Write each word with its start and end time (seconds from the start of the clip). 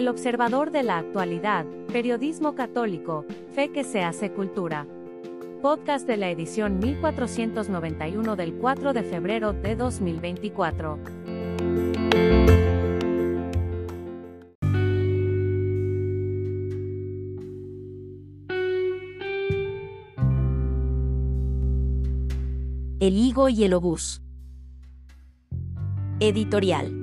El 0.00 0.08
observador 0.08 0.70
de 0.70 0.82
la 0.82 0.96
actualidad, 0.96 1.66
periodismo 1.92 2.54
católico, 2.54 3.26
fe 3.52 3.70
que 3.70 3.84
se 3.84 4.02
hace 4.02 4.32
cultura. 4.32 4.86
Podcast 5.60 6.06
de 6.06 6.16
la 6.16 6.30
edición 6.30 6.78
1491 6.78 8.34
del 8.34 8.54
4 8.54 8.94
de 8.94 9.02
febrero 9.02 9.52
de 9.52 9.76
2024. 9.76 10.98
El 23.00 23.18
higo 23.18 23.50
y 23.50 23.64
el 23.64 23.74
obús. 23.74 24.22
Editorial. 26.20 26.99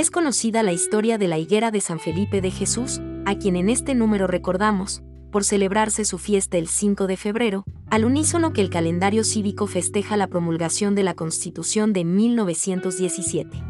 Es 0.00 0.10
conocida 0.10 0.62
la 0.62 0.72
historia 0.72 1.18
de 1.18 1.28
la 1.28 1.36
higuera 1.36 1.70
de 1.70 1.82
San 1.82 2.00
Felipe 2.00 2.40
de 2.40 2.50
Jesús, 2.50 3.02
a 3.26 3.34
quien 3.34 3.54
en 3.54 3.68
este 3.68 3.94
número 3.94 4.26
recordamos, 4.26 5.02
por 5.30 5.44
celebrarse 5.44 6.06
su 6.06 6.16
fiesta 6.16 6.56
el 6.56 6.68
5 6.68 7.06
de 7.06 7.18
febrero, 7.18 7.64
al 7.90 8.06
unísono 8.06 8.54
que 8.54 8.62
el 8.62 8.70
calendario 8.70 9.24
cívico 9.24 9.66
festeja 9.66 10.16
la 10.16 10.26
promulgación 10.26 10.94
de 10.94 11.02
la 11.02 11.12
Constitución 11.12 11.92
de 11.92 12.06
1917. 12.06 13.62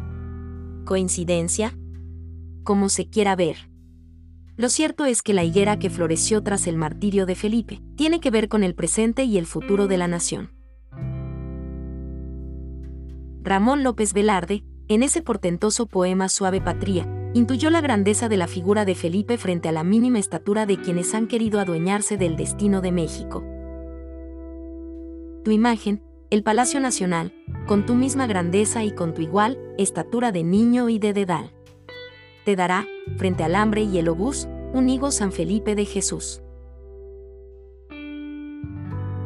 ¿Coincidencia? 0.85 1.77
Como 2.63 2.87
se 2.87 3.09
quiera 3.09 3.35
ver. 3.35 3.69
Lo 4.55 4.69
cierto 4.69 5.03
es 5.03 5.23
que 5.23 5.33
la 5.33 5.43
higuera 5.43 5.79
que 5.79 5.89
floreció 5.89 6.41
tras 6.41 6.65
el 6.65 6.77
martirio 6.77 7.25
de 7.25 7.35
Felipe 7.35 7.81
tiene 7.97 8.21
que 8.21 8.31
ver 8.31 8.47
con 8.47 8.63
el 8.63 8.73
presente 8.73 9.25
y 9.25 9.37
el 9.37 9.47
futuro 9.47 9.87
de 9.87 9.97
la 9.97 10.07
nación. 10.07 10.49
Ramón 13.43 13.83
López 13.83 14.13
Velarde, 14.13 14.63
en 14.87 15.03
ese 15.03 15.21
portentoso 15.21 15.85
poema 15.85 16.29
Suave 16.29 16.61
Patria, 16.61 17.07
intuyó 17.33 17.69
la 17.69 17.81
grandeza 17.81 18.27
de 18.29 18.37
la 18.37 18.47
figura 18.47 18.85
de 18.85 18.95
Felipe 18.95 19.37
frente 19.37 19.69
a 19.69 19.71
la 19.71 19.83
mínima 19.83 20.19
estatura 20.19 20.65
de 20.65 20.77
quienes 20.81 21.13
han 21.13 21.27
querido 21.27 21.59
adueñarse 21.59 22.17
del 22.17 22.35
destino 22.35 22.81
de 22.81 22.91
México. 22.91 23.43
Tu 25.43 25.51
imagen, 25.51 26.03
el 26.29 26.43
Palacio 26.43 26.79
Nacional, 26.79 27.33
con 27.67 27.85
tu 27.85 27.95
misma 27.95 28.27
grandeza 28.27 28.83
y 28.83 28.91
con 28.93 29.13
tu 29.13 29.21
igual 29.21 29.57
estatura 29.77 30.31
de 30.31 30.43
niño 30.43 30.89
y 30.89 30.99
de 30.99 31.13
dedal. 31.13 31.51
Te 32.45 32.55
dará, 32.55 32.87
frente 33.17 33.43
al 33.43 33.55
hambre 33.55 33.83
y 33.83 33.97
el 33.97 34.09
obús, 34.09 34.47
un 34.73 34.89
higo 34.89 35.11
San 35.11 35.31
Felipe 35.31 35.75
de 35.75 35.85
Jesús. 35.85 36.41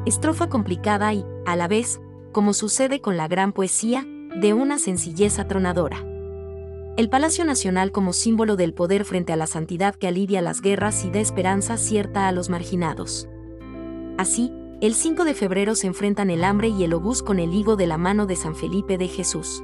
Estrofa 0.05 0.49
complicada 0.49 1.13
y, 1.13 1.25
a 1.45 1.55
la 1.55 1.67
vez, 1.67 1.99
como 2.31 2.53
sucede 2.53 3.01
con 3.01 3.17
la 3.17 3.27
gran 3.27 3.53
poesía, 3.53 4.05
de 4.35 4.53
una 4.53 4.79
sencillez 4.79 5.39
atronadora. 5.39 6.03
El 6.97 7.09
Palacio 7.09 7.45
Nacional 7.45 7.91
como 7.91 8.13
símbolo 8.13 8.55
del 8.55 8.73
poder 8.73 9.05
frente 9.05 9.33
a 9.33 9.35
la 9.35 9.47
santidad 9.47 9.95
que 9.95 10.07
alivia 10.07 10.41
las 10.41 10.61
guerras 10.61 11.05
y 11.05 11.09
da 11.09 11.19
esperanza 11.19 11.77
cierta 11.77 12.27
a 12.27 12.31
los 12.31 12.49
marginados. 12.49 13.29
Así, 14.17 14.51
el 14.81 14.93
5 14.93 15.23
de 15.23 15.33
febrero 15.33 15.75
se 15.75 15.87
enfrentan 15.87 16.29
el 16.29 16.43
hambre 16.43 16.67
y 16.67 16.83
el 16.83 16.93
obús 16.93 17.23
con 17.23 17.39
el 17.39 17.53
higo 17.53 17.75
de 17.75 17.87
la 17.87 17.97
mano 17.97 18.25
de 18.25 18.35
San 18.35 18.55
Felipe 18.55 18.97
de 18.97 19.07
Jesús. 19.07 19.63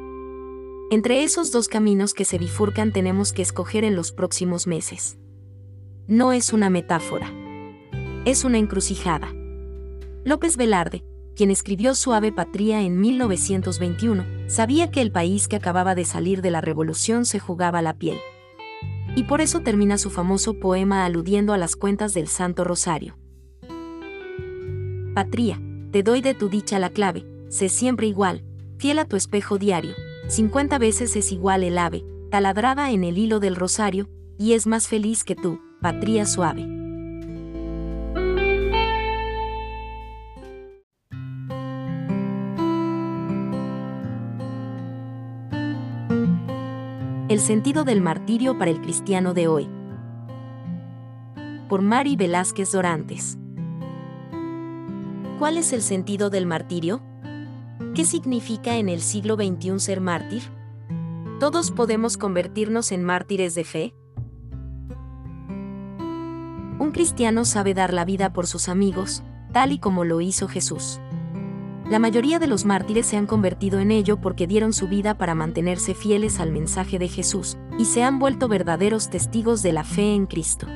Entre 0.90 1.24
esos 1.24 1.52
dos 1.52 1.68
caminos 1.68 2.14
que 2.14 2.26
se 2.26 2.38
bifurcan 2.38 2.92
tenemos 2.92 3.34
que 3.34 3.42
escoger 3.42 3.84
en 3.84 3.96
los 3.96 4.12
próximos 4.12 4.68
meses. 4.68 5.18
No 6.08 6.34
es 6.34 6.54
una 6.54 6.70
metáfora. 6.70 7.32
Es 8.26 8.44
una 8.44 8.58
encrucijada. 8.58 9.34
López 10.24 10.58
Velarde, 10.58 11.04
quien 11.36 11.52
escribió 11.52 11.96
Suave 11.96 12.32
Patria 12.32 12.82
en 12.82 13.00
1921, 13.00 14.26
sabía 14.48 14.92
que 14.92 15.02
el 15.02 15.12
país 15.12 15.48
que 15.48 15.56
acababa 15.56 15.96
de 15.96 16.06
salir 16.06 16.42
de 16.42 16.52
la 16.52 16.62
revolución 16.62 17.26
se 17.26 17.40
jugaba 17.40 17.82
la 17.82 17.94
piel. 17.94 18.18
Y 19.16 19.24
por 19.24 19.42
eso 19.42 19.62
termina 19.62 19.98
su 19.98 20.10
famoso 20.10 20.60
poema 20.60 21.06
aludiendo 21.06 21.54
a 21.54 21.58
las 21.58 21.76
cuentas 21.76 22.14
del 22.14 22.28
Santo 22.28 22.64
Rosario. 22.64 23.18
Patria, 25.14 25.62
te 25.92 26.04
doy 26.04 26.22
de 26.22 26.34
tu 26.34 26.50
dicha 26.50 26.80
la 26.80 26.90
clave, 26.90 27.26
sé 27.50 27.70
siempre 27.70 28.08
igual, 28.08 28.44
fiel 28.78 29.00
a 29.00 29.06
tu 29.06 29.16
espejo 29.18 29.58
diario, 29.58 29.94
50 30.28 30.78
veces 30.78 31.16
es 31.16 31.32
igual 31.32 31.64
el 31.64 31.78
ave, 31.78 32.06
taladrada 32.30 32.92
en 32.92 33.04
el 33.04 33.18
hilo 33.18 33.40
del 33.40 33.56
rosario, 33.56 34.10
y 34.38 34.54
es 34.54 34.66
más 34.66 34.88
feliz 34.88 35.24
que 35.24 35.36
tú, 35.36 35.60
patria 35.82 36.26
suave. 36.26 36.81
El 47.32 47.40
sentido 47.40 47.86
del 47.86 48.02
martirio 48.02 48.58
para 48.58 48.72
el 48.72 48.82
cristiano 48.82 49.34
de 49.34 49.48
hoy. 49.48 49.70
Por 51.70 51.82
Mari 51.82 52.18
Velázquez 52.18 52.74
Dorantes. 52.74 53.38
¿Cuál 55.40 55.56
es 55.56 55.72
el 55.72 55.82
sentido 55.82 56.30
del 56.30 56.46
martirio? 56.46 57.02
¿Qué 57.96 58.04
significa 58.04 58.76
en 58.76 58.90
el 58.90 59.00
siglo 59.00 59.38
XXI 59.38 59.80
ser 59.80 60.02
mártir? 60.02 60.42
¿Todos 61.40 61.72
podemos 61.72 62.18
convertirnos 62.18 62.92
en 62.92 63.06
mártires 63.06 63.56
de 63.56 63.64
fe? 63.64 63.96
Un 66.80 66.92
cristiano 66.92 67.46
sabe 67.46 67.74
dar 67.74 67.94
la 67.94 68.04
vida 68.04 68.34
por 68.34 68.46
sus 68.46 68.68
amigos, 68.68 69.24
tal 69.54 69.72
y 69.72 69.80
como 69.80 70.04
lo 70.04 70.20
hizo 70.20 70.50
Jesús. 70.50 71.00
La 71.92 72.00
mayoría 72.00 72.40
de 72.40 72.48
los 72.48 72.64
mártires 72.64 73.06
se 73.06 73.18
han 73.18 73.28
convertido 73.28 73.80
en 73.80 73.92
ello 73.92 74.16
porque 74.16 74.48
dieron 74.48 74.72
su 74.72 74.88
vida 74.88 75.18
para 75.18 75.36
mantenerse 75.36 75.94
fieles 75.94 76.40
al 76.40 76.50
mensaje 76.50 77.00
de 77.00 77.10
Jesús, 77.10 77.58
y 77.78 77.84
se 77.84 78.02
han 78.02 78.18
vuelto 78.18 78.48
verdaderos 78.48 79.10
testigos 79.10 79.62
de 79.62 79.74
la 79.74 79.84
fe 79.84 80.16
en 80.16 80.26
Cristo. 80.26 80.68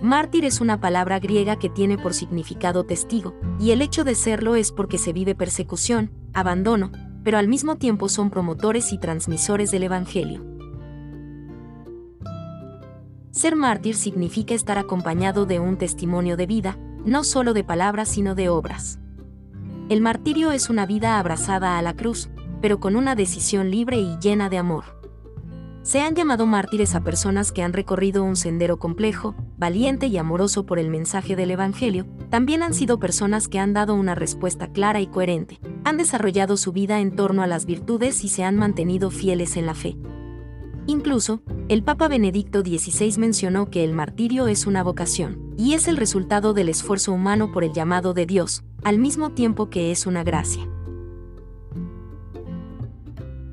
Mártir 0.00 0.46
es 0.46 0.62
una 0.62 0.80
palabra 0.80 1.20
griega 1.20 1.56
que 1.56 1.68
tiene 1.68 1.98
por 1.98 2.14
significado 2.14 2.84
testigo, 2.84 3.34
y 3.60 3.72
el 3.72 3.82
hecho 3.82 4.04
de 4.04 4.14
serlo 4.14 4.56
es 4.56 4.72
porque 4.72 4.96
se 4.96 5.12
vive 5.12 5.34
persecución, 5.34 6.10
abandono, 6.32 6.92
pero 7.22 7.36
al 7.36 7.46
mismo 7.46 7.76
tiempo 7.76 8.08
son 8.08 8.30
promotores 8.30 8.94
y 8.94 8.98
transmisores 8.98 9.70
del 9.70 9.82
Evangelio. 9.82 10.46
Ser 13.32 13.54
mártir 13.54 13.96
significa 13.96 14.54
estar 14.54 14.78
acompañado 14.78 15.44
de 15.44 15.60
un 15.60 15.76
testimonio 15.76 16.38
de 16.38 16.46
vida, 16.46 16.78
no 17.04 17.22
solo 17.22 17.52
de 17.52 17.64
palabras 17.64 18.08
sino 18.08 18.34
de 18.34 18.48
obras. 18.48 18.98
El 19.92 20.00
martirio 20.00 20.52
es 20.52 20.70
una 20.70 20.86
vida 20.86 21.18
abrazada 21.18 21.76
a 21.76 21.82
la 21.82 21.94
cruz, 21.94 22.30
pero 22.62 22.80
con 22.80 22.96
una 22.96 23.14
decisión 23.14 23.70
libre 23.70 23.98
y 23.98 24.16
llena 24.22 24.48
de 24.48 24.56
amor. 24.56 24.84
Se 25.82 26.00
han 26.00 26.14
llamado 26.14 26.46
mártires 26.46 26.94
a 26.94 27.04
personas 27.04 27.52
que 27.52 27.62
han 27.62 27.74
recorrido 27.74 28.24
un 28.24 28.34
sendero 28.34 28.78
complejo, 28.78 29.34
valiente 29.58 30.06
y 30.06 30.16
amoroso 30.16 30.64
por 30.64 30.78
el 30.78 30.88
mensaje 30.88 31.36
del 31.36 31.50
Evangelio, 31.50 32.06
también 32.30 32.62
han 32.62 32.72
sido 32.72 32.98
personas 32.98 33.48
que 33.48 33.58
han 33.58 33.74
dado 33.74 33.94
una 33.94 34.14
respuesta 34.14 34.72
clara 34.72 35.02
y 35.02 35.08
coherente, 35.08 35.60
han 35.84 35.98
desarrollado 35.98 36.56
su 36.56 36.72
vida 36.72 37.00
en 37.00 37.14
torno 37.14 37.42
a 37.42 37.46
las 37.46 37.66
virtudes 37.66 38.24
y 38.24 38.30
se 38.30 38.44
han 38.44 38.56
mantenido 38.56 39.10
fieles 39.10 39.58
en 39.58 39.66
la 39.66 39.74
fe. 39.74 39.98
Incluso, 40.86 41.42
el 41.68 41.82
Papa 41.82 42.08
Benedicto 42.08 42.62
XVI 42.62 43.18
mencionó 43.18 43.68
que 43.68 43.84
el 43.84 43.92
martirio 43.92 44.48
es 44.48 44.66
una 44.66 44.82
vocación, 44.82 45.51
y 45.56 45.74
es 45.74 45.88
el 45.88 45.96
resultado 45.96 46.54
del 46.54 46.68
esfuerzo 46.68 47.12
humano 47.12 47.52
por 47.52 47.64
el 47.64 47.72
llamado 47.72 48.14
de 48.14 48.26
Dios, 48.26 48.64
al 48.84 48.98
mismo 48.98 49.30
tiempo 49.30 49.70
que 49.70 49.90
es 49.90 50.06
una 50.06 50.24
gracia. 50.24 50.68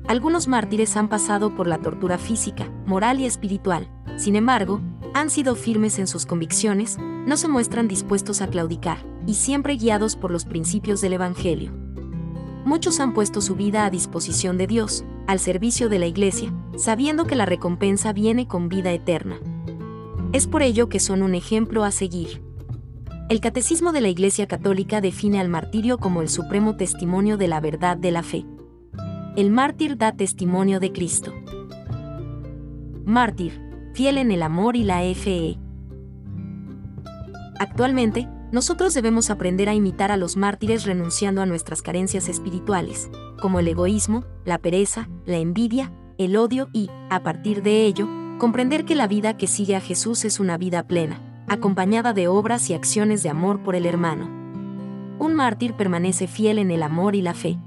Algunos 0.08 0.48
mártires 0.48 0.96
han 0.96 1.08
pasado 1.08 1.54
por 1.54 1.66
la 1.66 1.78
tortura 1.78 2.18
física, 2.18 2.68
moral 2.84 3.20
y 3.20 3.26
espiritual, 3.26 3.88
sin 4.16 4.34
embargo, 4.36 4.80
han 5.14 5.30
sido 5.30 5.54
firmes 5.54 5.98
en 5.98 6.06
sus 6.06 6.26
convicciones, 6.26 6.98
no 6.98 7.36
se 7.36 7.48
muestran 7.48 7.88
dispuestos 7.88 8.42
a 8.42 8.48
claudicar, 8.48 8.98
y 9.26 9.34
siempre 9.34 9.76
guiados 9.76 10.16
por 10.16 10.30
los 10.30 10.44
principios 10.44 11.00
del 11.00 11.12
Evangelio. 11.12 11.72
Muchos 12.64 13.00
han 13.00 13.14
puesto 13.14 13.40
su 13.40 13.54
vida 13.54 13.84
a 13.84 13.90
disposición 13.90 14.58
de 14.58 14.66
Dios, 14.66 15.04
al 15.26 15.38
servicio 15.38 15.88
de 15.88 15.98
la 15.98 16.06
Iglesia, 16.06 16.52
sabiendo 16.76 17.24
que 17.24 17.36
la 17.36 17.46
recompensa 17.46 18.12
viene 18.12 18.46
con 18.46 18.68
vida 18.68 18.92
eterna. 18.92 19.38
Es 20.32 20.46
por 20.46 20.62
ello 20.62 20.88
que 20.88 21.00
son 21.00 21.22
un 21.22 21.34
ejemplo 21.34 21.82
a 21.82 21.90
seguir. 21.90 22.40
El 23.28 23.40
Catecismo 23.40 23.90
de 23.90 24.00
la 24.00 24.08
Iglesia 24.08 24.46
Católica 24.46 25.00
define 25.00 25.40
al 25.40 25.48
martirio 25.48 25.98
como 25.98 26.22
el 26.22 26.28
supremo 26.28 26.76
testimonio 26.76 27.36
de 27.36 27.48
la 27.48 27.60
verdad 27.60 27.96
de 27.96 28.12
la 28.12 28.22
fe. 28.22 28.46
El 29.34 29.50
mártir 29.50 29.96
da 29.96 30.12
testimonio 30.12 30.78
de 30.78 30.92
Cristo. 30.92 31.34
Mártir, 33.04 33.60
fiel 33.92 34.18
en 34.18 34.30
el 34.30 34.42
amor 34.42 34.76
y 34.76 34.84
la 34.84 35.00
fe. 35.16 35.58
Actualmente, 37.58 38.28
nosotros 38.52 38.94
debemos 38.94 39.30
aprender 39.30 39.68
a 39.68 39.74
imitar 39.74 40.12
a 40.12 40.16
los 40.16 40.36
mártires 40.36 40.84
renunciando 40.84 41.42
a 41.42 41.46
nuestras 41.46 41.82
carencias 41.82 42.28
espirituales, 42.28 43.10
como 43.40 43.58
el 43.58 43.66
egoísmo, 43.66 44.24
la 44.44 44.58
pereza, 44.58 45.08
la 45.26 45.38
envidia, 45.38 45.92
el 46.18 46.36
odio 46.36 46.68
y, 46.72 46.88
a 47.10 47.22
partir 47.22 47.62
de 47.62 47.84
ello, 47.86 48.08
comprender 48.40 48.86
que 48.86 48.94
la 48.94 49.06
vida 49.06 49.36
que 49.36 49.46
sigue 49.46 49.76
a 49.76 49.82
Jesús 49.82 50.24
es 50.24 50.40
una 50.40 50.56
vida 50.56 50.82
plena, 50.82 51.20
acompañada 51.46 52.14
de 52.14 52.26
obras 52.26 52.70
y 52.70 52.74
acciones 52.74 53.22
de 53.22 53.28
amor 53.28 53.62
por 53.62 53.76
el 53.76 53.84
hermano. 53.84 54.30
Un 55.18 55.34
mártir 55.34 55.74
permanece 55.74 56.26
fiel 56.26 56.58
en 56.58 56.70
el 56.70 56.82
amor 56.82 57.14
y 57.14 57.20
la 57.20 57.34
fe. 57.34 57.58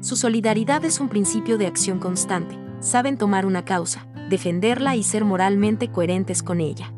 Su 0.00 0.16
solidaridad 0.16 0.84
es 0.84 0.98
un 0.98 1.08
principio 1.08 1.58
de 1.58 1.68
acción 1.68 2.00
constante, 2.00 2.58
saben 2.80 3.16
tomar 3.16 3.46
una 3.46 3.64
causa, 3.64 4.08
defenderla 4.28 4.96
y 4.96 5.04
ser 5.04 5.24
moralmente 5.24 5.88
coherentes 5.92 6.42
con 6.42 6.60
ella. 6.60 6.92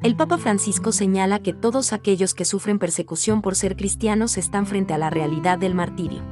El 0.00 0.14
Papa 0.14 0.38
Francisco 0.38 0.92
señala 0.92 1.40
que 1.40 1.52
todos 1.52 1.92
aquellos 1.92 2.32
que 2.32 2.44
sufren 2.44 2.78
persecución 2.78 3.42
por 3.42 3.56
ser 3.56 3.74
cristianos 3.74 4.38
están 4.38 4.66
frente 4.66 4.94
a 4.94 4.98
la 4.98 5.10
realidad 5.10 5.58
del 5.58 5.74
martirio. 5.74 6.22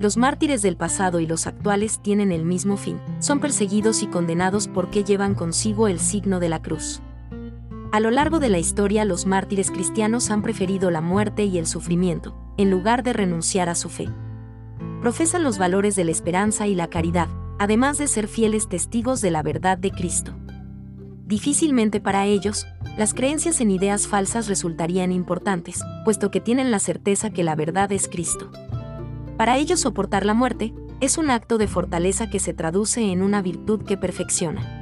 Los 0.00 0.16
mártires 0.16 0.62
del 0.62 0.76
pasado 0.76 1.18
y 1.18 1.26
los 1.26 1.48
actuales 1.48 2.00
tienen 2.00 2.30
el 2.30 2.44
mismo 2.44 2.76
fin, 2.76 3.00
son 3.18 3.40
perseguidos 3.40 4.04
y 4.04 4.06
condenados 4.06 4.68
porque 4.68 5.02
llevan 5.02 5.34
consigo 5.34 5.88
el 5.88 5.98
signo 5.98 6.38
de 6.38 6.48
la 6.48 6.62
cruz. 6.62 7.00
A 7.90 7.98
lo 7.98 8.12
largo 8.12 8.38
de 8.38 8.48
la 8.48 8.58
historia 8.58 9.04
los 9.04 9.26
mártires 9.26 9.72
cristianos 9.72 10.30
han 10.30 10.42
preferido 10.42 10.92
la 10.92 11.00
muerte 11.00 11.44
y 11.44 11.58
el 11.58 11.66
sufrimiento, 11.66 12.36
en 12.56 12.70
lugar 12.70 13.02
de 13.02 13.12
renunciar 13.12 13.68
a 13.68 13.74
su 13.74 13.88
fe. 13.88 14.08
Profesan 15.00 15.42
los 15.42 15.58
valores 15.58 15.96
de 15.96 16.04
la 16.04 16.12
esperanza 16.12 16.68
y 16.68 16.76
la 16.76 16.88
caridad, 16.88 17.28
además 17.58 17.98
de 17.98 18.06
ser 18.06 18.28
fieles 18.28 18.68
testigos 18.68 19.20
de 19.20 19.32
la 19.32 19.42
verdad 19.42 19.78
de 19.78 19.90
Cristo. 19.90 20.36
Difícilmente 21.26 22.00
para 22.00 22.24
ellos, 22.24 22.66
las 22.96 23.14
creencias 23.14 23.60
en 23.60 23.70
ideas 23.70 24.06
falsas 24.06 24.48
resultarían 24.48 25.10
importantes, 25.10 25.82
puesto 26.04 26.30
que 26.30 26.40
tienen 26.40 26.70
la 26.70 26.78
certeza 26.78 27.30
que 27.30 27.42
la 27.42 27.56
verdad 27.56 27.90
es 27.90 28.06
Cristo. 28.06 28.50
Para 29.38 29.56
ellos 29.56 29.80
soportar 29.80 30.26
la 30.26 30.34
muerte 30.34 30.74
es 31.00 31.16
un 31.16 31.30
acto 31.30 31.56
de 31.56 31.68
fortaleza 31.68 32.28
que 32.28 32.40
se 32.40 32.52
traduce 32.52 33.00
en 33.12 33.22
una 33.22 33.40
virtud 33.40 33.84
que 33.84 33.96
perfecciona 33.96 34.74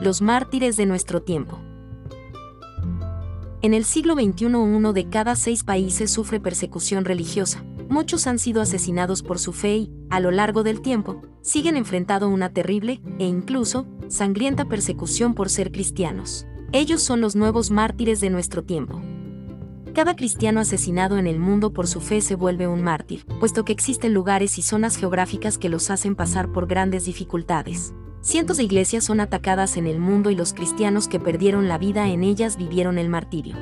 los 0.00 0.22
mártires 0.22 0.76
de 0.76 0.86
nuestro 0.86 1.22
tiempo. 1.22 1.58
En 3.62 3.74
el 3.74 3.84
siglo 3.84 4.14
XXI 4.14 4.46
uno 4.46 4.92
de 4.92 5.08
cada 5.08 5.34
seis 5.34 5.64
países 5.64 6.10
sufre 6.10 6.40
persecución 6.40 7.04
religiosa. 7.04 7.64
Muchos 7.88 8.26
han 8.26 8.38
sido 8.38 8.60
asesinados 8.60 9.22
por 9.22 9.38
su 9.38 9.52
fe 9.52 9.76
y, 9.76 9.92
a 10.10 10.20
lo 10.20 10.30
largo 10.30 10.62
del 10.62 10.82
tiempo, 10.82 11.22
siguen 11.42 11.76
enfrentando 11.76 12.28
una 12.28 12.52
terrible, 12.52 13.00
e 13.18 13.24
incluso, 13.24 13.86
sangrienta 14.08 14.66
persecución 14.66 15.34
por 15.34 15.48
ser 15.48 15.72
cristianos. 15.72 16.46
Ellos 16.70 17.02
son 17.02 17.20
los 17.20 17.34
nuevos 17.34 17.70
mártires 17.70 18.20
de 18.20 18.30
nuestro 18.30 18.62
tiempo. 18.62 19.00
Cada 19.98 20.14
cristiano 20.14 20.60
asesinado 20.60 21.18
en 21.18 21.26
el 21.26 21.40
mundo 21.40 21.72
por 21.72 21.88
su 21.88 22.00
fe 22.00 22.20
se 22.20 22.36
vuelve 22.36 22.68
un 22.68 22.84
mártir, 22.84 23.26
puesto 23.40 23.64
que 23.64 23.72
existen 23.72 24.14
lugares 24.14 24.56
y 24.56 24.62
zonas 24.62 24.94
geográficas 24.94 25.58
que 25.58 25.68
los 25.68 25.90
hacen 25.90 26.14
pasar 26.14 26.52
por 26.52 26.68
grandes 26.68 27.06
dificultades. 27.06 27.92
Cientos 28.20 28.58
de 28.58 28.62
iglesias 28.62 29.02
son 29.02 29.18
atacadas 29.18 29.76
en 29.76 29.88
el 29.88 29.98
mundo 29.98 30.30
y 30.30 30.36
los 30.36 30.54
cristianos 30.54 31.08
que 31.08 31.18
perdieron 31.18 31.66
la 31.66 31.78
vida 31.78 32.06
en 32.06 32.22
ellas 32.22 32.56
vivieron 32.56 32.96
el 32.96 33.08
martirio. 33.08 33.56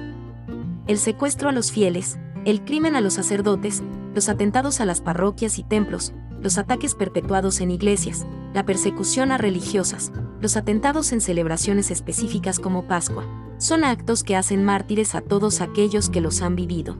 El 0.86 0.98
secuestro 0.98 1.48
a 1.48 1.52
los 1.52 1.72
fieles, 1.72 2.18
el 2.44 2.62
crimen 2.66 2.96
a 2.96 3.00
los 3.00 3.14
sacerdotes, 3.14 3.82
los 4.14 4.28
atentados 4.28 4.82
a 4.82 4.84
las 4.84 5.00
parroquias 5.00 5.58
y 5.58 5.64
templos, 5.64 6.12
los 6.42 6.58
ataques 6.58 6.94
perpetuados 6.94 7.62
en 7.62 7.70
iglesias, 7.70 8.26
la 8.52 8.66
persecución 8.66 9.32
a 9.32 9.38
religiosas, 9.38 10.12
los 10.40 10.56
atentados 10.56 11.12
en 11.12 11.20
celebraciones 11.20 11.90
específicas 11.90 12.58
como 12.58 12.86
Pascua, 12.86 13.24
son 13.58 13.84
actos 13.84 14.22
que 14.22 14.36
hacen 14.36 14.64
mártires 14.64 15.14
a 15.14 15.20
todos 15.20 15.60
aquellos 15.60 16.10
que 16.10 16.20
los 16.20 16.42
han 16.42 16.56
vivido. 16.56 16.98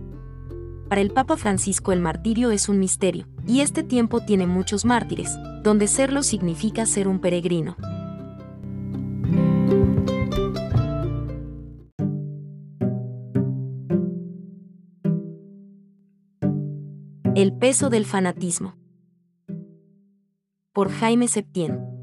Para 0.88 1.00
el 1.00 1.10
Papa 1.10 1.36
Francisco 1.36 1.92
el 1.92 2.00
martirio 2.00 2.50
es 2.50 2.68
un 2.68 2.78
misterio, 2.78 3.26
y 3.46 3.60
este 3.60 3.82
tiempo 3.82 4.20
tiene 4.20 4.46
muchos 4.46 4.84
mártires, 4.84 5.36
donde 5.62 5.88
serlo 5.88 6.22
significa 6.22 6.86
ser 6.86 7.08
un 7.08 7.18
peregrino. 7.18 7.76
El 17.34 17.52
peso 17.52 17.90
del 17.90 18.06
fanatismo. 18.06 18.76
Por 20.72 20.90
Jaime 20.90 21.28
Septién. 21.28 21.95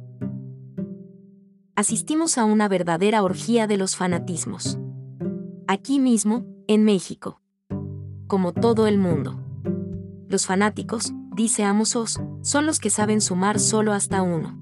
Asistimos 1.75 2.37
a 2.37 2.45
una 2.45 2.67
verdadera 2.67 3.23
orgía 3.23 3.67
de 3.67 3.77
los 3.77 3.95
fanatismos. 3.95 4.77
Aquí 5.67 5.99
mismo, 5.99 6.45
en 6.67 6.83
México 6.83 7.39
como 8.33 8.51
todo 8.51 8.87
el 8.87 8.97
mundo. 8.97 9.39
Los 10.27 10.47
fanáticos, 10.47 11.13
dice 11.35 11.63
Amos 11.63 11.95
son 12.41 12.65
los 12.65 12.79
que 12.79 12.89
saben 12.89 13.21
sumar 13.21 13.59
solo 13.59 13.93
hasta 13.93 14.23
uno. 14.23 14.59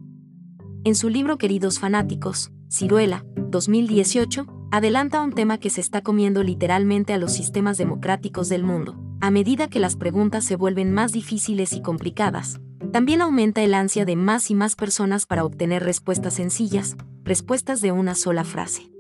En 0.84 0.94
su 0.94 1.08
libro 1.08 1.38
Queridos 1.38 1.80
Fanáticos, 1.80 2.52
Ciruela, 2.70 3.24
2018, 3.38 4.46
adelanta 4.72 5.22
un 5.22 5.32
tema 5.32 5.58
que 5.58 5.70
se 5.70 5.80
está 5.80 6.02
comiendo 6.02 6.44
literalmente 6.44 7.14
a 7.14 7.18
los 7.18 7.32
sistemas 7.32 7.78
democráticos 7.78 8.50
del 8.50 8.66
mundo. 8.66 9.02
A 9.22 9.32
medida 9.32 9.70
que 9.70 9.80
las 9.80 9.96
preguntas 9.96 10.44
se 10.44 10.58
vuelven 10.58 10.92
más 10.92 11.14
difíciles 11.14 11.72
y 11.72 11.82
complicadas, 11.82 12.60
también 12.92 13.22
aumenta 13.22 13.62
el 13.62 13.74
ansia 13.74 14.06
de 14.06 14.16
más 14.16 14.52
y 14.52 14.56
más 14.56 14.76
personas 14.76 15.26
para 15.26 15.44
obtener 15.46 15.84
respuestas 15.84 16.36
sencillas, 16.36 16.96
respuestas 17.24 17.82
de 17.82 17.92
una 17.92 18.16
sola 18.16 18.44
frase 18.44 18.92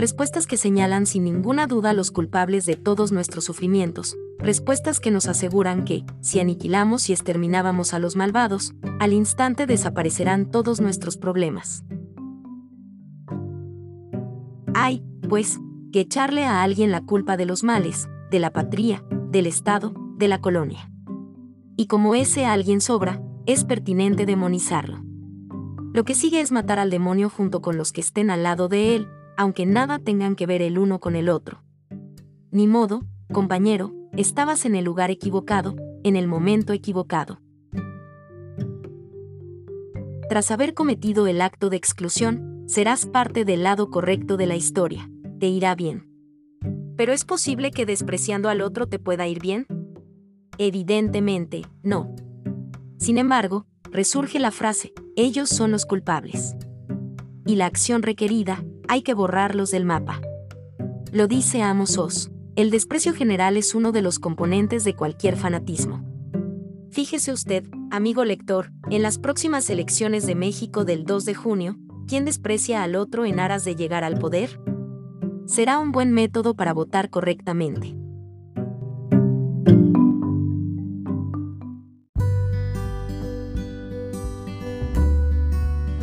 respuestas 0.00 0.46
que 0.46 0.56
señalan 0.56 1.04
sin 1.04 1.24
ninguna 1.24 1.66
duda 1.66 1.90
a 1.90 1.92
los 1.92 2.10
culpables 2.10 2.64
de 2.64 2.74
todos 2.74 3.12
nuestros 3.12 3.44
sufrimientos, 3.44 4.16
respuestas 4.38 4.98
que 4.98 5.10
nos 5.10 5.26
aseguran 5.26 5.84
que, 5.84 6.04
si 6.22 6.40
aniquilamos 6.40 7.10
y 7.10 7.12
exterminábamos 7.12 7.92
a 7.92 7.98
los 7.98 8.16
malvados, 8.16 8.72
al 8.98 9.12
instante 9.12 9.66
desaparecerán 9.66 10.50
todos 10.50 10.80
nuestros 10.80 11.18
problemas. 11.18 11.84
Hay, 14.72 15.04
pues, 15.28 15.58
que 15.92 16.00
echarle 16.00 16.46
a 16.46 16.62
alguien 16.62 16.90
la 16.90 17.02
culpa 17.02 17.36
de 17.36 17.44
los 17.44 17.62
males, 17.62 18.08
de 18.30 18.38
la 18.38 18.54
patria, 18.54 19.04
del 19.28 19.46
Estado, 19.46 19.92
de 20.16 20.28
la 20.28 20.40
colonia. 20.40 20.90
Y 21.80 21.86
como 21.86 22.14
ese 22.14 22.44
alguien 22.44 22.82
sobra, 22.82 23.22
es 23.46 23.64
pertinente 23.64 24.26
demonizarlo. 24.26 25.02
Lo 25.94 26.04
que 26.04 26.14
sigue 26.14 26.42
es 26.42 26.52
matar 26.52 26.78
al 26.78 26.90
demonio 26.90 27.30
junto 27.30 27.62
con 27.62 27.78
los 27.78 27.90
que 27.90 28.02
estén 28.02 28.28
al 28.28 28.42
lado 28.42 28.68
de 28.68 28.94
él, 28.94 29.08
aunque 29.38 29.64
nada 29.64 29.98
tengan 29.98 30.36
que 30.36 30.44
ver 30.44 30.60
el 30.60 30.76
uno 30.76 31.00
con 31.00 31.16
el 31.16 31.30
otro. 31.30 31.64
Ni 32.50 32.66
modo, 32.66 33.00
compañero, 33.32 33.94
estabas 34.14 34.66
en 34.66 34.74
el 34.74 34.84
lugar 34.84 35.10
equivocado, 35.10 35.74
en 36.04 36.16
el 36.16 36.28
momento 36.28 36.74
equivocado. 36.74 37.40
Tras 40.28 40.50
haber 40.50 40.74
cometido 40.74 41.28
el 41.28 41.40
acto 41.40 41.70
de 41.70 41.78
exclusión, 41.78 42.62
serás 42.66 43.06
parte 43.06 43.46
del 43.46 43.62
lado 43.62 43.88
correcto 43.88 44.36
de 44.36 44.46
la 44.46 44.56
historia, 44.56 45.10
te 45.38 45.46
irá 45.46 45.74
bien. 45.74 46.10
¿Pero 46.98 47.14
es 47.14 47.24
posible 47.24 47.70
que 47.70 47.86
despreciando 47.86 48.50
al 48.50 48.60
otro 48.60 48.86
te 48.86 48.98
pueda 48.98 49.26
ir 49.26 49.40
bien? 49.40 49.66
Evidentemente, 50.62 51.62
no. 51.82 52.14
Sin 52.98 53.16
embargo, 53.16 53.64
resurge 53.84 54.38
la 54.38 54.50
frase, 54.50 54.92
ellos 55.16 55.48
son 55.48 55.70
los 55.70 55.86
culpables. 55.86 56.54
Y 57.46 57.56
la 57.56 57.64
acción 57.64 58.02
requerida, 58.02 58.62
hay 58.86 59.00
que 59.00 59.14
borrarlos 59.14 59.70
del 59.70 59.86
mapa. 59.86 60.20
Lo 61.12 61.28
dice 61.28 61.62
Amos 61.62 61.96
Oz. 61.96 62.30
El 62.56 62.70
desprecio 62.70 63.14
general 63.14 63.56
es 63.56 63.74
uno 63.74 63.90
de 63.90 64.02
los 64.02 64.18
componentes 64.18 64.84
de 64.84 64.94
cualquier 64.94 65.36
fanatismo. 65.36 66.04
Fíjese 66.90 67.32
usted, 67.32 67.64
amigo 67.90 68.26
lector, 68.26 68.70
en 68.90 69.00
las 69.00 69.16
próximas 69.16 69.70
elecciones 69.70 70.26
de 70.26 70.34
México 70.34 70.84
del 70.84 71.06
2 71.06 71.24
de 71.24 71.34
junio, 71.34 71.78
¿quién 72.06 72.26
desprecia 72.26 72.82
al 72.82 72.96
otro 72.96 73.24
en 73.24 73.40
aras 73.40 73.64
de 73.64 73.76
llegar 73.76 74.04
al 74.04 74.18
poder? 74.18 74.60
Será 75.46 75.78
un 75.78 75.90
buen 75.90 76.12
método 76.12 76.52
para 76.52 76.74
votar 76.74 77.08
correctamente. 77.08 77.96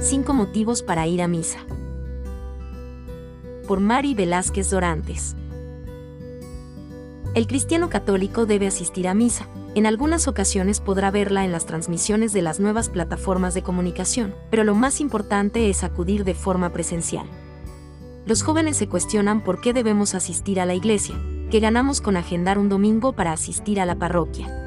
Cinco 0.09 0.33
motivos 0.33 0.83
para 0.83 1.05
ir 1.05 1.21
a 1.21 1.27
misa 1.27 1.59
por 3.67 3.81
Mari 3.81 4.15
Velázquez 4.15 4.69
Dorantes. 4.69 5.35
El 7.35 7.45
cristiano 7.45 7.89
católico 7.89 8.45
debe 8.45 8.67
asistir 8.67 9.09
a 9.09 9.13
misa. 9.13 9.49
En 9.75 9.85
algunas 9.85 10.29
ocasiones 10.29 10.79
podrá 10.79 11.11
verla 11.11 11.43
en 11.43 11.51
las 11.51 11.65
transmisiones 11.65 12.31
de 12.31 12.41
las 12.41 12.61
nuevas 12.61 12.87
plataformas 12.87 13.53
de 13.53 13.63
comunicación, 13.63 14.33
pero 14.49 14.63
lo 14.63 14.75
más 14.75 15.01
importante 15.01 15.69
es 15.69 15.83
acudir 15.83 16.23
de 16.23 16.35
forma 16.35 16.71
presencial. 16.71 17.25
Los 18.25 18.43
jóvenes 18.43 18.77
se 18.77 18.87
cuestionan 18.87 19.43
por 19.43 19.59
qué 19.59 19.73
debemos 19.73 20.15
asistir 20.15 20.61
a 20.61 20.65
la 20.65 20.73
iglesia, 20.73 21.15
que 21.51 21.59
ganamos 21.59 21.99
con 21.99 22.15
agendar 22.15 22.57
un 22.57 22.69
domingo 22.69 23.11
para 23.11 23.33
asistir 23.33 23.81
a 23.81 23.85
la 23.85 23.95
parroquia. 23.95 24.66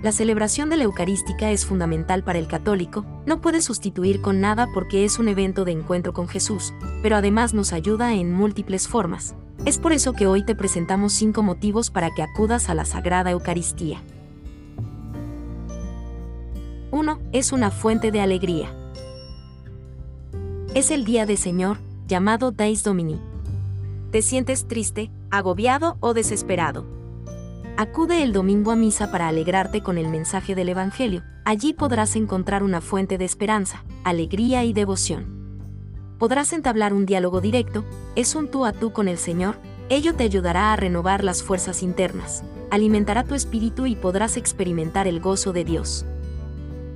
La 0.00 0.12
celebración 0.12 0.70
de 0.70 0.76
la 0.76 0.84
Eucarística 0.84 1.50
es 1.50 1.66
fundamental 1.66 2.22
para 2.22 2.38
el 2.38 2.46
católico, 2.46 3.04
no 3.26 3.40
puede 3.40 3.60
sustituir 3.60 4.20
con 4.20 4.40
nada 4.40 4.68
porque 4.72 5.04
es 5.04 5.18
un 5.18 5.26
evento 5.26 5.64
de 5.64 5.72
encuentro 5.72 6.12
con 6.12 6.28
Jesús, 6.28 6.72
pero 7.02 7.16
además 7.16 7.52
nos 7.52 7.72
ayuda 7.72 8.14
en 8.14 8.32
múltiples 8.32 8.86
formas. 8.86 9.34
Es 9.64 9.76
por 9.76 9.92
eso 9.92 10.12
que 10.12 10.28
hoy 10.28 10.44
te 10.44 10.54
presentamos 10.54 11.12
cinco 11.12 11.42
motivos 11.42 11.90
para 11.90 12.14
que 12.14 12.22
acudas 12.22 12.68
a 12.68 12.74
la 12.74 12.84
Sagrada 12.84 13.32
Eucaristía. 13.32 14.00
1. 16.92 17.18
Es 17.32 17.50
una 17.50 17.72
fuente 17.72 18.12
de 18.12 18.20
alegría. 18.20 18.72
Es 20.74 20.92
el 20.92 21.04
día 21.04 21.26
de 21.26 21.36
Señor, 21.36 21.78
llamado 22.06 22.52
Dais 22.52 22.84
Domini. 22.84 23.20
¿Te 24.12 24.22
sientes 24.22 24.68
triste, 24.68 25.10
agobiado 25.30 25.96
o 25.98 26.14
desesperado? 26.14 26.86
Acude 27.80 28.24
el 28.24 28.32
domingo 28.32 28.72
a 28.72 28.76
misa 28.76 29.12
para 29.12 29.28
alegrarte 29.28 29.82
con 29.84 29.98
el 29.98 30.08
mensaje 30.08 30.56
del 30.56 30.68
Evangelio. 30.68 31.22
Allí 31.44 31.74
podrás 31.74 32.16
encontrar 32.16 32.64
una 32.64 32.80
fuente 32.80 33.18
de 33.18 33.24
esperanza, 33.24 33.84
alegría 34.02 34.64
y 34.64 34.72
devoción. 34.72 35.62
Podrás 36.18 36.52
entablar 36.52 36.92
un 36.92 37.06
diálogo 37.06 37.40
directo, 37.40 37.84
es 38.16 38.34
un 38.34 38.50
tú 38.50 38.64
a 38.64 38.72
tú 38.72 38.92
con 38.92 39.06
el 39.06 39.16
Señor, 39.16 39.60
ello 39.90 40.16
te 40.16 40.24
ayudará 40.24 40.72
a 40.72 40.76
renovar 40.76 41.22
las 41.22 41.44
fuerzas 41.44 41.84
internas, 41.84 42.42
alimentará 42.72 43.22
tu 43.22 43.36
espíritu 43.36 43.86
y 43.86 43.94
podrás 43.94 44.36
experimentar 44.36 45.06
el 45.06 45.20
gozo 45.20 45.52
de 45.52 45.62
Dios. 45.62 46.04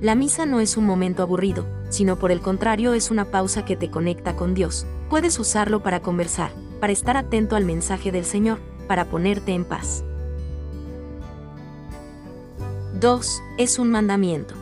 La 0.01 0.15
misa 0.15 0.45
no 0.45 0.59
es 0.59 0.75
un 0.75 0.85
momento 0.85 1.23
aburrido, 1.23 1.65
sino 1.91 2.19
por 2.19 2.29
el 2.29 2.41
contrario 2.41 2.93
es 2.93 3.09
una 3.09 3.31
pausa 3.31 3.63
que 3.63 3.77
te 3.77 3.89
conecta 3.89 4.35
con 4.35 4.53
Dios. 4.53 4.85
Puedes 5.09 5.39
usarlo 5.39 5.81
para 5.81 6.01
conversar, 6.01 6.51
para 6.81 6.91
estar 6.91 7.15
atento 7.15 7.55
al 7.55 7.63
mensaje 7.63 8.11
del 8.11 8.25
Señor, 8.25 8.59
para 8.89 9.05
ponerte 9.05 9.53
en 9.53 9.63
paz. 9.63 10.03
2. 13.03 13.43
Es 13.57 13.79
un 13.79 13.91
mandamiento. 13.91 14.53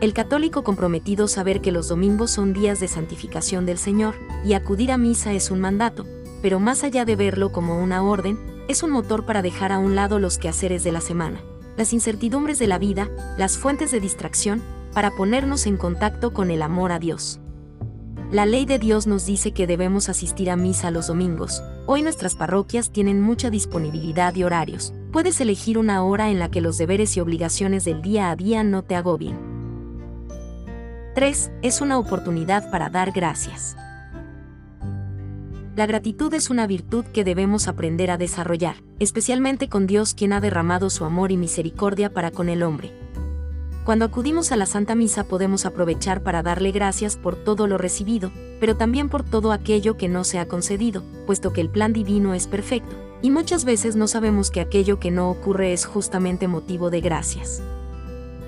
El 0.00 0.12
católico 0.12 0.64
comprometido 0.64 1.28
saber 1.28 1.60
que 1.60 1.70
los 1.70 1.86
domingos 1.86 2.32
son 2.32 2.52
días 2.52 2.80
de 2.80 2.88
santificación 2.88 3.64
del 3.64 3.78
Señor, 3.78 4.16
y 4.44 4.54
acudir 4.54 4.90
a 4.90 4.98
misa 4.98 5.32
es 5.34 5.52
un 5.52 5.60
mandato, 5.60 6.04
pero 6.42 6.58
más 6.58 6.82
allá 6.82 7.04
de 7.04 7.14
verlo 7.14 7.52
como 7.52 7.80
una 7.80 8.02
orden, 8.02 8.40
es 8.66 8.82
un 8.82 8.90
motor 8.90 9.24
para 9.24 9.40
dejar 9.40 9.70
a 9.70 9.78
un 9.78 9.94
lado 9.94 10.18
los 10.18 10.36
quehaceres 10.36 10.82
de 10.82 10.90
la 10.90 11.00
semana, 11.00 11.40
las 11.76 11.92
incertidumbres 11.92 12.58
de 12.58 12.66
la 12.66 12.80
vida, 12.80 13.08
las 13.38 13.56
fuentes 13.56 13.92
de 13.92 14.00
distracción, 14.00 14.64
para 14.92 15.12
ponernos 15.12 15.66
en 15.66 15.76
contacto 15.76 16.32
con 16.32 16.50
el 16.50 16.62
amor 16.62 16.90
a 16.90 16.98
Dios. 16.98 17.38
La 18.32 18.46
ley 18.46 18.66
de 18.66 18.80
Dios 18.80 19.06
nos 19.06 19.26
dice 19.26 19.52
que 19.52 19.68
debemos 19.68 20.08
asistir 20.08 20.50
a 20.50 20.56
misa 20.56 20.90
los 20.90 21.06
domingos. 21.06 21.62
Hoy 21.86 22.02
nuestras 22.02 22.34
parroquias 22.34 22.90
tienen 22.90 23.20
mucha 23.20 23.48
disponibilidad 23.48 24.34
y 24.34 24.42
horarios. 24.42 24.92
Puedes 25.12 25.42
elegir 25.42 25.76
una 25.76 26.02
hora 26.04 26.30
en 26.30 26.38
la 26.38 26.50
que 26.50 26.62
los 26.62 26.78
deberes 26.78 27.18
y 27.18 27.20
obligaciones 27.20 27.84
del 27.84 28.00
día 28.00 28.30
a 28.30 28.36
día 28.36 28.64
no 28.64 28.82
te 28.82 28.94
agobien. 28.94 29.38
3. 31.14 31.52
Es 31.60 31.82
una 31.82 31.98
oportunidad 31.98 32.70
para 32.70 32.88
dar 32.88 33.12
gracias. 33.12 33.76
La 35.76 35.84
gratitud 35.84 36.32
es 36.32 36.48
una 36.48 36.66
virtud 36.66 37.04
que 37.04 37.24
debemos 37.24 37.68
aprender 37.68 38.10
a 38.10 38.16
desarrollar, 38.16 38.76
especialmente 39.00 39.68
con 39.68 39.86
Dios 39.86 40.14
quien 40.14 40.32
ha 40.32 40.40
derramado 40.40 40.88
su 40.88 41.04
amor 41.04 41.30
y 41.30 41.36
misericordia 41.36 42.10
para 42.10 42.30
con 42.30 42.48
el 42.48 42.62
hombre. 42.62 42.92
Cuando 43.84 44.06
acudimos 44.06 44.50
a 44.50 44.56
la 44.56 44.64
Santa 44.64 44.94
Misa 44.94 45.24
podemos 45.24 45.66
aprovechar 45.66 46.22
para 46.22 46.42
darle 46.42 46.70
gracias 46.70 47.18
por 47.18 47.36
todo 47.36 47.66
lo 47.66 47.76
recibido, 47.76 48.32
pero 48.60 48.76
también 48.78 49.10
por 49.10 49.24
todo 49.24 49.52
aquello 49.52 49.98
que 49.98 50.08
no 50.08 50.24
se 50.24 50.38
ha 50.38 50.48
concedido, 50.48 51.02
puesto 51.26 51.52
que 51.52 51.60
el 51.60 51.68
plan 51.68 51.92
divino 51.92 52.32
es 52.32 52.46
perfecto, 52.46 52.96
y 53.22 53.30
muchas 53.30 53.64
veces 53.64 53.94
no 53.94 54.08
sabemos 54.08 54.50
que 54.50 54.60
aquello 54.60 54.98
que 54.98 55.12
no 55.12 55.30
ocurre 55.30 55.72
es 55.72 55.86
justamente 55.86 56.48
motivo 56.48 56.90
de 56.90 57.00
gracias. 57.00 57.62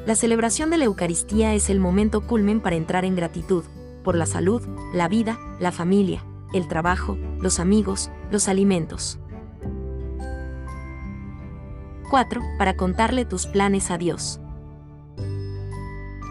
La 0.04 0.16
celebración 0.16 0.68
de 0.68 0.76
la 0.76 0.84
Eucaristía 0.84 1.54
es 1.54 1.70
el 1.70 1.80
momento 1.80 2.26
culmen 2.26 2.60
para 2.60 2.76
entrar 2.76 3.04
en 3.04 3.14
gratitud, 3.14 3.64
por 4.02 4.16
la 4.16 4.26
salud, 4.26 4.60
la 4.92 5.08
vida, 5.08 5.38
la 5.60 5.72
familia, 5.72 6.24
el 6.52 6.68
trabajo, 6.68 7.16
los 7.40 7.60
amigos, 7.60 8.10
los 8.30 8.48
alimentos. 8.48 9.18
4. 12.10 12.42
Para 12.58 12.76
contarle 12.76 13.24
tus 13.24 13.46
planes 13.46 13.90
a 13.90 13.96
Dios. 13.96 14.40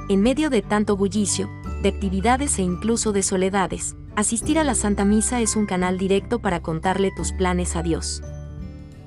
En 0.10 0.22
medio 0.22 0.50
de 0.50 0.62
tanto 0.62 0.96
bullicio, 0.98 1.50
de 1.82 1.90
actividades 1.90 2.60
e 2.60 2.62
incluso 2.62 3.12
de 3.12 3.24
soledades, 3.24 3.96
asistir 4.16 4.60
a 4.60 4.64
la 4.64 4.76
Santa 4.76 5.06
Misa 5.06 5.42
es 5.42 5.56
un 5.56 5.66
canal 5.66 5.98
directo 5.98 6.40
para 6.40 6.62
contarle 6.62 7.12
tus 7.16 7.32
planes 7.32 7.76
a 7.76 7.82
Dios. 7.82 8.22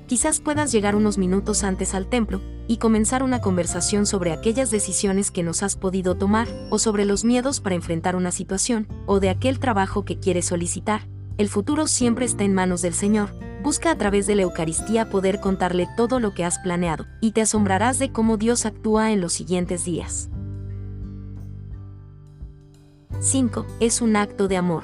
Quizás 0.07 0.39
puedas 0.39 0.71
llegar 0.71 0.95
unos 0.95 1.17
minutos 1.17 1.65
antes 1.65 1.93
al 1.93 2.07
templo 2.07 2.39
y 2.65 2.77
comenzar 2.77 3.23
una 3.23 3.41
conversación 3.41 4.05
sobre 4.05 4.31
aquellas 4.31 4.71
decisiones 4.71 5.31
que 5.31 5.43
nos 5.43 5.63
has 5.63 5.75
podido 5.75 6.15
tomar, 6.15 6.47
o 6.69 6.79
sobre 6.79 7.03
los 7.03 7.25
miedos 7.25 7.59
para 7.59 7.75
enfrentar 7.75 8.15
una 8.15 8.31
situación, 8.31 8.87
o 9.05 9.19
de 9.19 9.29
aquel 9.29 9.59
trabajo 9.59 10.05
que 10.05 10.17
quieres 10.17 10.45
solicitar. 10.45 11.09
El 11.37 11.49
futuro 11.49 11.87
siempre 11.87 12.25
está 12.25 12.45
en 12.45 12.53
manos 12.53 12.81
del 12.81 12.93
Señor. 12.93 13.31
Busca 13.63 13.91
a 13.91 13.97
través 13.97 14.27
de 14.27 14.35
la 14.35 14.43
Eucaristía 14.43 15.09
poder 15.09 15.41
contarle 15.41 15.89
todo 15.97 16.21
lo 16.21 16.33
que 16.33 16.45
has 16.45 16.57
planeado, 16.59 17.05
y 17.19 17.31
te 17.31 17.41
asombrarás 17.41 17.99
de 17.99 18.13
cómo 18.13 18.37
Dios 18.37 18.65
actúa 18.65 19.11
en 19.11 19.19
los 19.19 19.33
siguientes 19.33 19.83
días. 19.83 20.29
5. 23.19 23.65
Es 23.81 24.01
un 24.01 24.15
acto 24.15 24.47
de 24.47 24.55
amor. 24.55 24.83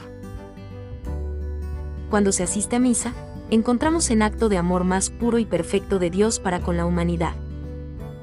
Cuando 2.09 2.33
se 2.33 2.43
asiste 2.43 2.75
a 2.75 2.79
misa, 2.79 3.13
encontramos 3.53 4.09
en 4.09 4.23
acto 4.23 4.49
de 4.49 4.57
amor 4.57 4.83
más 4.83 5.11
puro 5.11 5.37
y 5.37 5.45
perfecto 5.45 5.99
de 5.99 6.09
Dios 6.09 6.39
para 6.39 6.61
con 6.61 6.75
la 6.75 6.87
humanidad. 6.87 7.35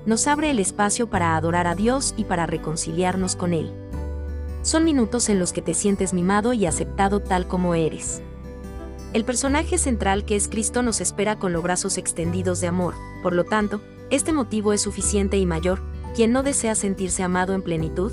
Nos 0.04 0.26
abre 0.26 0.50
el 0.50 0.58
espacio 0.58 1.08
para 1.08 1.37
adorar 1.37 1.68
a 1.68 1.76
Dios 1.76 2.14
y 2.16 2.25
para 2.25 2.46
reconciliarnos 2.46 3.37
con 3.37 3.52
Él. 3.52 3.70
Son 4.62 4.84
minutos 4.84 5.28
en 5.28 5.38
los 5.38 5.52
que 5.52 5.62
te 5.62 5.75
sientes 5.75 6.12
mimado 6.12 6.52
y 6.52 6.66
aceptado 6.66 7.20
tal 7.20 7.46
como 7.46 7.76
eres. 7.76 8.22
El 9.12 9.25
personaje 9.25 9.78
central 9.78 10.25
que 10.25 10.34
es 10.34 10.49
Cristo 10.49 10.82
nos 10.82 11.00
espera 11.00 11.38
con 11.38 11.52
los 11.52 11.62
brazos 11.62 11.96
extendidos 11.96 12.60
de 12.60 12.66
amor, 12.66 12.94
por 13.22 13.32
lo 13.32 13.44
tanto, 13.44 13.80
este 14.10 14.32
motivo 14.32 14.72
es 14.72 14.80
suficiente 14.80 15.37
y 15.38 15.46
mayor, 15.46 15.80
quien 16.16 16.32
no 16.32 16.42
desea 16.42 16.75
sentirse 16.75 17.22
amado 17.22 17.54
en 17.54 17.62
plenitud, 17.62 18.12